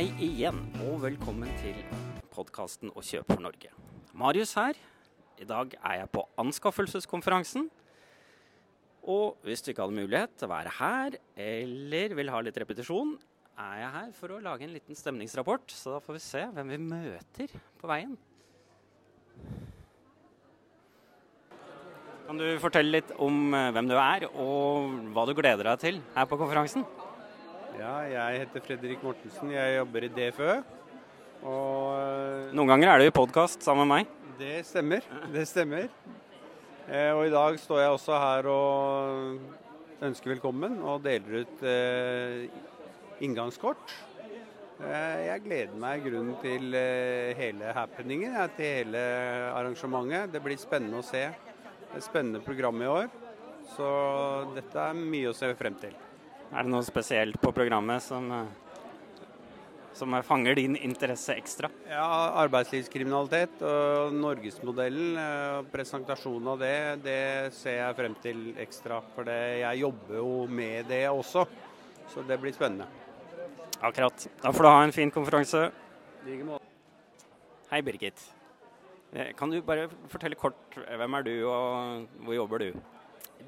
[0.00, 1.76] Hei igjen, og velkommen til
[2.32, 3.68] podkasten Å kjøpe for Norge.
[4.16, 4.78] Marius her.
[5.36, 7.66] I dag er jeg på anskaffelseskonferansen.
[9.04, 13.12] Og hvis du ikke hadde mulighet til å være her, eller vil ha litt repetisjon,
[13.60, 15.68] er jeg her for å lage en liten stemningsrapport.
[15.68, 18.16] Så da får vi se hvem vi møter på veien.
[22.24, 26.02] Kan du fortelle litt om eh, hvem du er, og hva du gleder deg til
[26.16, 26.88] her på konferansen?
[27.80, 29.52] Ja, jeg heter Fredrik Mortensen.
[29.54, 30.56] Jeg jobber i DFØ.
[31.48, 34.16] Og Noen ganger er du i podkast sammen med meg.
[34.40, 35.06] det stemmer.
[35.32, 35.88] Det stemmer.
[36.88, 39.40] Eh, Og i dag står jeg også her og
[40.02, 42.48] ønsker velkommen og deler ut eh,
[43.20, 43.94] inngangskort.
[44.80, 49.04] Eh, Jeg gleder meg i grunnen til eh, hele happeningen, til hele
[49.54, 50.32] arrangementet.
[50.32, 51.28] Det blir spennende å se.
[51.32, 53.08] Det er et spennende program i år.
[53.76, 53.88] Så
[54.56, 55.94] dette er mye å se frem til.
[56.50, 58.46] Er det noe spesielt på programmet som, eh,
[59.94, 61.70] som fanger din interesse ekstra?
[61.88, 62.06] Ja,
[62.42, 67.20] Arbeidslivskriminalitet og norgesmodellen eh, og presentasjonen av det, det
[67.54, 68.98] ser jeg frem til ekstra.
[69.14, 71.46] For det, jeg jobber jo med det også,
[72.10, 72.88] så det blir spennende.
[73.80, 74.26] Akkurat.
[74.42, 75.70] Da får du ha en fin konferanse.
[77.70, 78.18] Hei, Birgit.
[79.14, 82.72] Eh, Kan du bare fortelle kort eh, hvem er du og hvor jobber du?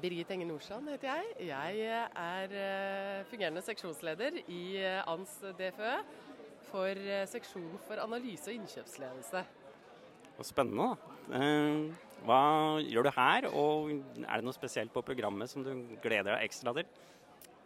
[0.01, 1.47] Birgit Enge Nordstrand heter jeg.
[1.47, 1.83] Jeg
[2.15, 5.93] er eh, fungerende seksjonsleder i eh, ANS DFØ
[6.71, 9.43] for seksjon for analyse og innkjøpsledelse.
[10.39, 11.37] Og spennende, da.
[11.37, 12.41] Eh, Hva
[12.81, 13.89] gjør du her, og
[14.23, 16.87] er det noe spesielt på programmet som du gleder deg ekstra til?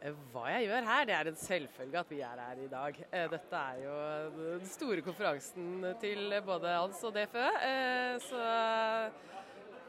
[0.01, 2.99] Eh, Hva jeg gjør her, det er en selvfølge at vi er her i dag.
[3.11, 3.95] Eh, Dette er jo
[4.59, 7.47] den store konferansen til både ANS og DFØ.
[7.71, 8.43] eh, Så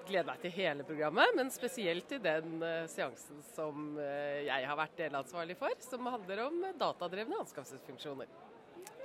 [0.08, 4.78] gleder meg til hele programmet, men spesielt til den eh, seansen som eh, jeg har
[4.78, 8.30] vært delansvarlig for, som handler om datadrevne anskaffelsesfunksjoner.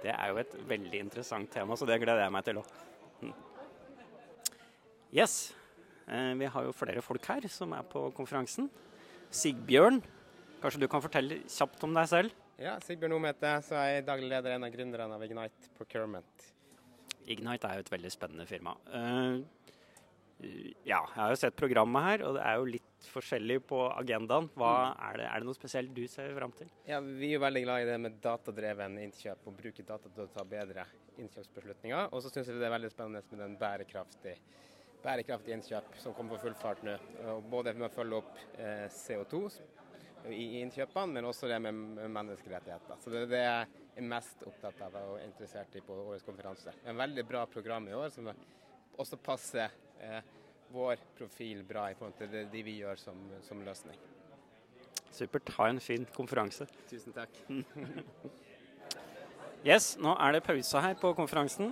[0.03, 2.71] Det er jo et veldig interessant tema, så det gleder jeg meg til òg.
[5.13, 5.53] Yes.
[6.07, 8.69] Eh, Vi har jo flere folk her som er på konferansen.
[9.33, 10.01] Sigbjørn,
[10.63, 12.39] kanskje du kan fortelle kjapt om deg selv?
[12.61, 15.71] Ja, Sigbjørn Om heter jeg, så er jeg daglig leder en av gründerne av Ignite
[15.77, 16.49] Procurement.
[17.25, 18.75] Ignite er jo et veldig spennende firma.
[18.93, 19.39] Eh,
[20.83, 24.49] ja, jeg har jo sett programmet her, og det er jo litt forskjellig på agendaen.
[24.57, 26.71] Hva er, det, er det noe spesielt du ser fram til?
[26.89, 30.25] Ja, vi er jo veldig glad i det med datadreven innkjøp og bruke data til
[30.25, 30.85] å ta bedre
[31.21, 32.11] innkjøpsbeslutninger.
[32.11, 34.37] Og så syns vi det er veldig spennende med den bærekraftige
[35.03, 36.95] bærekraftig innkjøp som kommer på full fart nå.
[37.33, 39.41] Og Både med å følge opp eh, CO2
[40.31, 41.75] i innkjøpene, men også det med
[42.07, 42.99] menneskerettigheter.
[43.03, 46.71] Så det er det jeg er mest opptatt av og interessert i på årets konferanse.
[46.87, 48.31] En veldig bra program i år som
[48.97, 50.21] også passer eh,
[50.73, 53.99] vår profil bra i forhold til det de vi gjør som, som løsning.
[55.13, 55.53] Supert.
[55.57, 56.67] Ha en fin konferanse.
[56.89, 57.37] Tusen takk.
[59.63, 61.69] Yes, nå er det pause her på konferansen.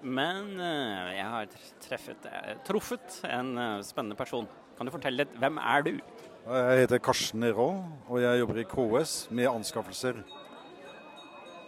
[0.00, 1.50] Men eh, jeg har
[1.84, 4.46] treffet, eh, truffet en eh, spennende person.
[4.78, 5.90] Kan du fortelle litt, hvem er du?
[6.46, 7.66] Jeg heter Karsten Rå,
[8.08, 10.22] og jeg jobber i KS med anskaffelser.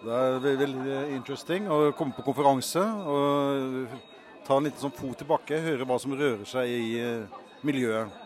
[0.03, 3.93] Det er veldig interesting å komme på konferanse og
[4.47, 8.21] ta en liten sånn fot i bakke, høre hva som rører seg i eh, miljøet.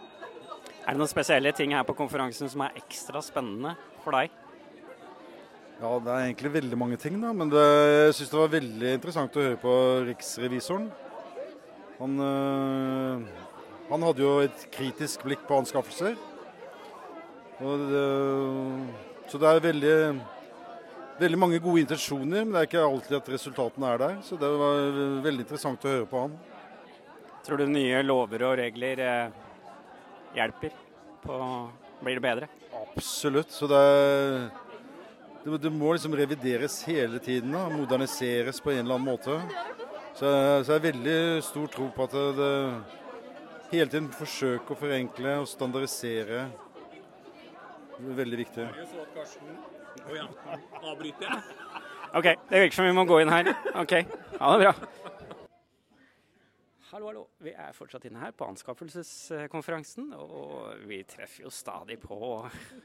[0.86, 4.30] Er det noen spesielle ting her på konferansen som er ekstra spennende for deg?
[5.76, 7.64] Ja, det er egentlig veldig mange ting, da, men det,
[8.06, 9.74] jeg syns det var veldig interessant å høre på
[10.06, 10.86] riksrevisoren.
[11.98, 13.26] Han, øh,
[13.90, 16.16] han hadde jo et kritisk blikk på anskaffelser.
[17.56, 18.06] Det,
[19.28, 19.92] så det er veldig,
[21.20, 24.18] veldig mange gode intensjoner, men det er ikke alltid at resultatene er der.
[24.26, 26.36] Så det var veldig interessant å høre på han.
[27.46, 29.42] Tror du nye lover og regler eh,
[30.36, 30.74] hjelper
[31.22, 31.40] på
[31.96, 32.48] Blir det bedre?
[32.76, 33.54] Absolutt.
[33.54, 37.54] Så det, er- det, må liksom revideres hele tiden.
[37.54, 39.38] Da, moderniseres på en eller annen måte.
[40.12, 41.16] Så, så jeg har veldig
[41.46, 42.52] stor tro på at det, det
[43.72, 46.44] hele tiden forsøker å forenkle og standardisere.
[47.98, 48.68] Veldig viktig.
[52.16, 53.52] OK, det virker som vi må gå inn her.
[53.74, 53.94] OK,
[54.40, 54.74] ha det bra.
[56.86, 57.22] Hallo, hallo.
[57.42, 62.16] Vi er fortsatt inne her på anskaffelseskonferansen, og vi treffer jo stadig på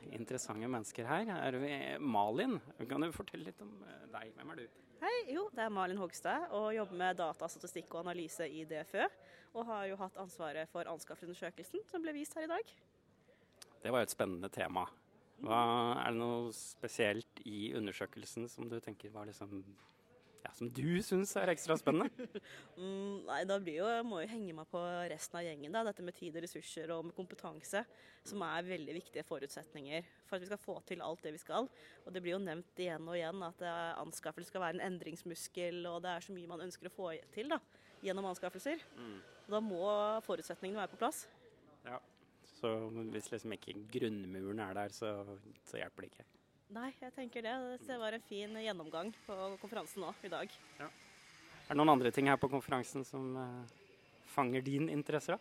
[0.10, 1.30] interessante mennesker her.
[1.30, 2.58] Her er vi Malin.
[2.90, 4.34] Kan du fortelle litt om eh, deg?
[4.36, 4.80] Hvem er du?
[5.04, 9.08] Hei, jo, det er Malin Hogstad og jobber med data, statistikk og analyse i DFØ.
[9.54, 12.74] Og har jo hatt ansvaret for anskaffelsesundersøkelsen som ble vist her i dag.
[13.82, 14.90] Det var jo et spennende tema.
[15.42, 15.62] Hva,
[16.04, 19.64] er det noe spesielt i undersøkelsen som du tenker var liksom
[20.42, 22.10] ja, som du syns er ekstra spennende?
[22.82, 24.80] Mm, nei, da blir jo, må jeg henge meg på
[25.12, 25.74] resten av gjengen.
[25.76, 27.84] da, Dette med tid og ressurser og med kompetanse,
[28.26, 31.70] som er veldig viktige forutsetninger for at vi skal få til alt det vi skal.
[32.06, 35.84] Og Det blir jo nevnt igjen og igjen at eh, anskaffelse skal være en endringsmuskel,
[35.92, 37.60] og det er så mye man ønsker å få til da,
[38.02, 38.82] gjennom anskaffelser.
[38.98, 39.20] Mm.
[39.52, 39.84] Da må
[40.26, 41.28] forutsetningene være på plass.
[41.86, 42.02] Ja.
[42.62, 42.70] Så
[43.14, 45.10] hvis liksom ikke grunnmuren er der, så,
[45.66, 46.26] så hjelper det ikke.
[46.72, 47.54] Nei, jeg tenker det.
[47.84, 50.54] Det var en fin gjennomgang på konferansen nå i dag.
[50.80, 50.88] Er
[51.74, 53.74] det noen andre ting her på konferansen som eh,
[54.32, 55.36] fanger din interesse?
[55.36, 55.40] da?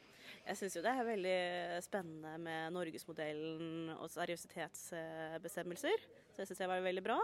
[0.49, 1.39] Jeg syns jo det er veldig
[1.85, 5.99] spennende med norgesmodellen og seriøsitetsbestemmelser.
[6.33, 7.19] Så jeg syns det var veldig bra.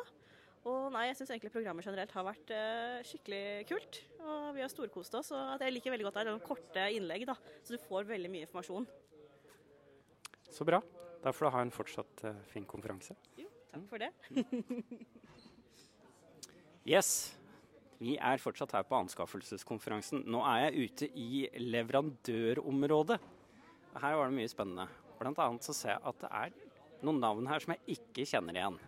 [0.67, 4.01] Og nei, jeg syns egentlig programmet generelt har vært eh, skikkelig kult.
[4.21, 5.33] Og vi har storkost oss.
[5.35, 7.37] Og at jeg liker veldig godt det er noen korte innlegg, da.
[7.63, 8.87] Så du får veldig mye informasjon.
[10.57, 10.81] Så bra.
[11.21, 13.17] Da får du ha en fortsatt uh, fin konferanse.
[13.37, 14.13] Jo, takk for det.
[16.87, 17.35] Yes,
[17.99, 20.21] vi er fortsatt her på anskaffelseskonferansen.
[20.31, 23.17] Nå er jeg ute i leverandørområdet.
[23.99, 24.85] Her var det mye spennende.
[25.19, 26.55] Blant annet så ser jeg at det er
[27.03, 28.79] noen navn her som jeg ikke kjenner igjen.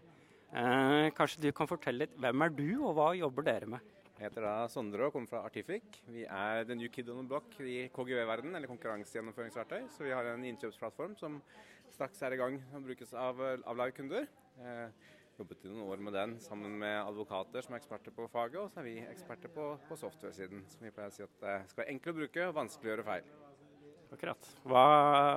[0.63, 2.15] Eh, kanskje du kan fortelle litt.
[2.23, 3.98] Hvem er du, og hva jobber dere med?
[4.19, 6.01] Jeg heter da Sondre og kommer fra Artific.
[6.11, 9.85] Vi er the new kid on the block i KGV-verden, eller konkurransegjennomføringsverktøy.
[9.95, 11.37] Så vi har en innkjøpsplattform som
[11.95, 14.27] straks er i gang og brukes av, av live-kunder.
[14.59, 18.59] Eh, jobbet i noen år med den sammen med advokater som er eksperter på faget,
[18.59, 20.67] og så er vi eksperter på, på software-siden.
[20.75, 22.95] Som vi pleier å si at det skal være enkelt å bruke og vanskelig å
[22.97, 23.31] gjøre feil.
[24.09, 24.49] Akkurat.
[24.65, 24.83] Hva,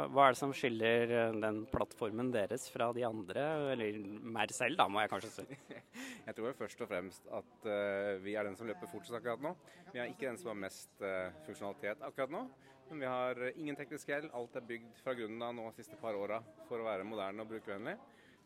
[0.08, 3.98] hva er det som skiller eh, den plattformen deres fra de andre, eller
[4.38, 5.60] mer selv, da, må jeg kanskje si.
[6.28, 9.52] Jeg tror først og fremst at uh, vi er den som løper fortest akkurat nå.
[9.92, 12.44] Vi er ikke den som har mest uh, funksjonalitet akkurat nå.
[12.92, 14.30] Men vi har ingen teknisk gjeld.
[14.38, 17.44] Alt er bygd fra grunnen av nå de siste par åra for å være moderne
[17.44, 17.98] og brukervennlig.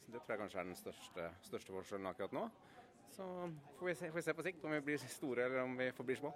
[0.05, 2.47] Så Det tror jeg kanskje er den største, største forskjellen akkurat nå.
[3.15, 3.25] Så
[3.79, 5.91] får vi, se, får vi se på sikt om vi blir store eller om vi
[5.97, 6.33] forblir små.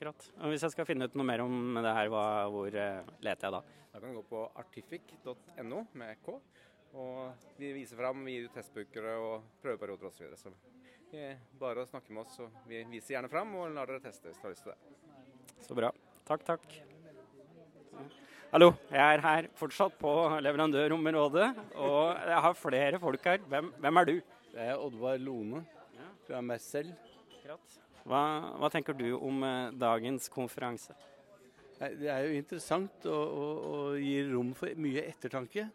[0.00, 0.28] Akkurat.
[0.40, 3.46] Og hvis jeg skal finne ut noe mer om det her, hva, hvor eh, leter
[3.46, 3.58] jeg da?
[3.92, 6.36] Da kan du gå på artific.no med K.
[6.96, 10.16] Og vi viser fram, vi gir ut testbrukere og prøveperioder osv.
[10.16, 10.38] Så, videre.
[10.40, 12.38] så det er bare å snakke med oss.
[12.40, 15.68] og Vi viser gjerne fram og lar dere teste hvis dere har lyst til det.
[15.68, 15.92] Så bra.
[16.32, 16.64] Takk, takk.
[18.54, 20.16] Hallo, jeg er her fortsatt på
[20.48, 23.44] leverandørområdet, og jeg har flere folk her.
[23.52, 24.16] Hvem, hvem er du?
[24.48, 25.60] Det er Oddvar Lone
[26.24, 26.96] fra meg selv.
[28.08, 28.20] Hva,
[28.60, 30.96] hva tenker du om eh, dagens konferanse?
[31.80, 35.66] Det er jo interessant og, og, og gir rom for mye ettertanke.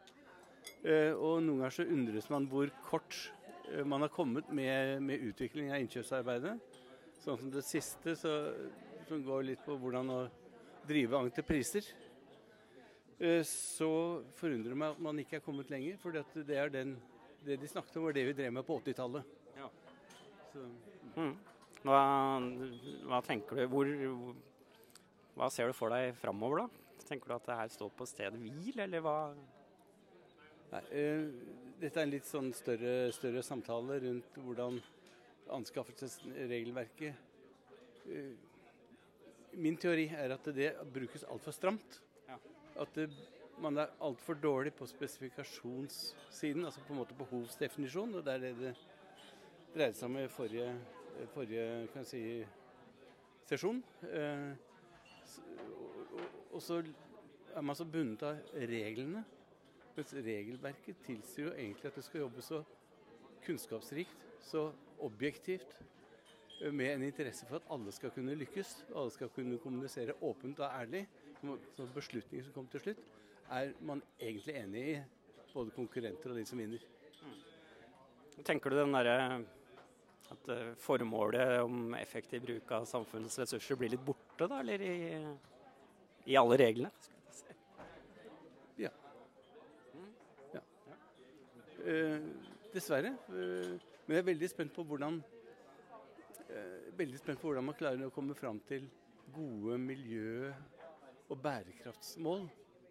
[0.85, 3.17] Eh, og noen ganger så undres man hvor kort
[3.71, 6.55] eh, man har kommet med, med utvikling av innkjøpsarbeidet.
[7.23, 8.33] Sånn som det siste, så,
[9.09, 10.19] som går litt på hvordan å
[10.85, 11.87] drive entrepriser.
[13.47, 13.87] Så
[14.35, 16.91] forundrer det meg at man ikke er kommet lenger, for det er den,
[17.47, 19.31] det de snakket om, var det vi drev med på 80-tallet.
[19.55, 19.69] Ja.
[20.51, 20.67] Så
[21.15, 21.37] Mm.
[21.85, 22.01] Hva,
[23.05, 23.65] hva tenker du?
[23.69, 23.89] Hvor,
[25.37, 26.67] hva ser du for deg framover, da?
[27.05, 29.17] Tenker du at det her står på stedet hvil, eller hva?
[30.71, 31.27] Nei, uh,
[31.77, 34.79] dette er en litt sånn større, større samtale rundt hvordan
[35.53, 37.13] anskaffelsesregelverket
[38.09, 38.33] uh,
[39.61, 42.01] Min teori er at det brukes altfor stramt.
[42.27, 42.35] Ja.
[42.83, 43.05] At det,
[43.63, 48.17] man er altfor dårlig på spesifikasjonssiden, altså på en måte behovsdefinisjon.
[48.17, 48.73] og Det er det det
[49.75, 50.67] dreide seg om i forrige,
[51.33, 52.21] forrige kan jeg si,
[53.49, 53.81] sesjon.
[54.09, 54.51] Eh,
[56.51, 56.81] og, så
[57.55, 59.23] er man så bundet av reglene.
[59.95, 62.61] Mens regelverket tilsier jo egentlig at det skal jobbe så
[63.45, 64.67] kunnskapsrikt, så
[65.05, 65.77] objektivt,
[66.61, 68.85] eh, med en interesse for at alle skal kunne lykkes.
[68.95, 71.05] Alle skal kunne kommunisere åpent og ærlig.
[71.75, 73.03] Så beslutninger som kommer til slutt,
[73.51, 75.01] er man egentlig enig i,
[75.53, 76.79] både konkurrenter og de som vinner.
[78.43, 79.45] Tenker du den derre
[80.33, 84.61] at eh, formålet om effektiv bruk av samfunnets ressurser blir litt borte, da?
[84.63, 84.95] Eller i,
[86.31, 86.93] i alle reglene?
[91.85, 92.19] Eh,
[92.73, 93.11] dessverre.
[93.29, 93.73] Eh,
[94.07, 95.19] men jeg er veldig spent på hvordan
[96.49, 98.87] eh, veldig spent på hvordan man klarer å komme fram til
[99.35, 100.53] gode miljø-
[101.29, 102.47] og bærekraftsmål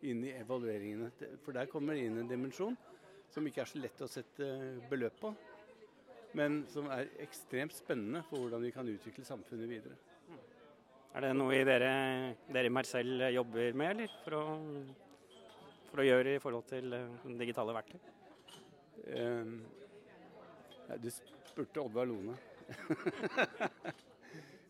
[0.07, 1.11] inn i evalueringene.
[1.43, 2.79] For der kommer det inn en dimensjon
[3.35, 4.47] som ikke er så lett å sette
[4.91, 5.35] beløp på,
[6.35, 9.97] men som er ekstremt spennende for hvordan vi kan utvikle samfunnet videre.
[11.15, 11.91] Er det noe i dere,
[12.51, 14.15] dere i Marcel jobber med, eller?
[14.25, 14.41] For å,
[15.93, 18.01] for å gjøre i forhold til eh, digitale verktøy?
[19.15, 19.61] Um,
[20.89, 22.35] ja, du spurte Oddvar Lone.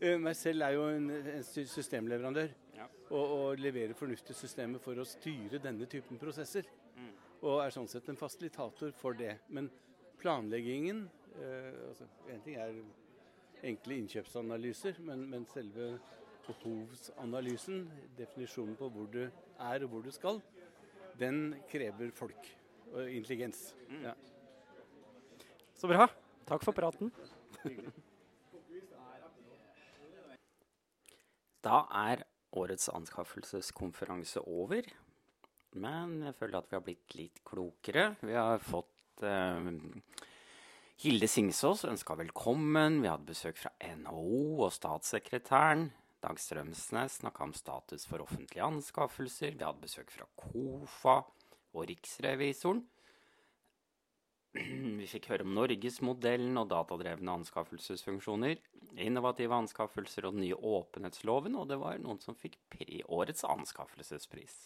[0.05, 2.89] Marcel Mercell er jo en, en systemleverandør Ja.
[3.09, 6.67] og, og leverer fornuftige systemer for å styre denne typen prosesser.
[6.99, 7.13] Mm.
[7.47, 9.39] Og er sånn sett en fasilitator for det.
[9.49, 9.71] Men
[10.21, 11.07] planleggingen
[11.41, 12.77] eh, altså, En ting er
[13.65, 15.99] enkle innkjøpsanalyser, men, men selve
[16.47, 17.87] behovsanalysen,
[18.19, 20.43] definisjonen på hvor du er og hvor du skal,
[21.19, 22.51] den krever folk
[22.93, 23.75] og intelligens.
[24.03, 24.13] Ja.
[25.75, 26.09] Så bra.
[26.47, 27.13] Takk for praten.
[31.65, 32.21] Da er
[32.53, 34.85] årets anskaffelseskonferanse over.
[35.81, 38.11] Men jeg føler at vi har blitt litt klokere.
[38.21, 39.71] Vi har fått eh,
[40.97, 43.01] Hilde Singsås ønska velkommen.
[43.03, 45.89] Vi hadde besøk fra NHO og statssekretæren.
[46.23, 49.57] Dag Strømsnes snakka om status for offentlige anskaffelser.
[49.59, 51.17] Vi hadde besøk fra KOFA
[51.75, 52.85] og Riksrevisoren.
[55.01, 58.63] Vi fikk høre om Norgesmodellen og datadrevne anskaffelsesfunksjoner,
[58.95, 62.61] innovative anskaffelser og den nye åpenhetsloven, og det var noen som fikk
[63.11, 64.57] årets anskaffelsespris.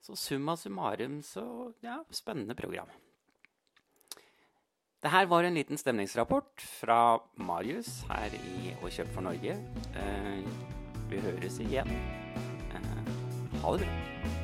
[0.00, 1.44] Så summa summarum så
[1.82, 2.88] ja, spennende program.
[5.00, 9.54] Det her var en liten stemningsrapport fra Marius her i Å kjøpe for Norge.
[9.96, 10.42] Eh,
[11.08, 11.88] vi høres igjen.
[12.76, 12.84] Eh,
[13.62, 14.39] ha det bra.